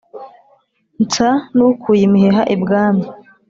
[1.03, 3.05] nsa n’ukuye imiheha ibwami